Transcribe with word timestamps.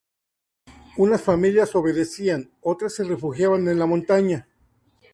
Unas 0.97 1.21
familias 1.21 1.75
obedecían; 1.75 2.49
otras, 2.61 2.93
se 2.95 3.03
refugiaban 3.03 3.67
en 3.67 3.77
la 3.77 3.85
montaña. 3.85 4.47